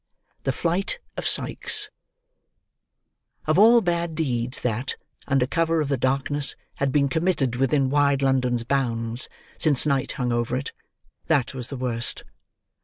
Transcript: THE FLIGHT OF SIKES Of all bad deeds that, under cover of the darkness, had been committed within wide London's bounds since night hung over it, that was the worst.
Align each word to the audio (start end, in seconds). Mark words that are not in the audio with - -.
THE 0.45 0.51
FLIGHT 0.51 0.97
OF 1.15 1.27
SIKES 1.27 1.91
Of 3.45 3.59
all 3.59 3.81
bad 3.81 4.15
deeds 4.15 4.61
that, 4.61 4.95
under 5.27 5.45
cover 5.45 5.79
of 5.79 5.89
the 5.89 5.97
darkness, 5.97 6.55
had 6.77 6.91
been 6.91 7.07
committed 7.07 7.55
within 7.55 7.91
wide 7.91 8.23
London's 8.23 8.63
bounds 8.63 9.29
since 9.59 9.85
night 9.85 10.13
hung 10.13 10.31
over 10.31 10.57
it, 10.57 10.71
that 11.27 11.53
was 11.53 11.67
the 11.67 11.77
worst. 11.77 12.23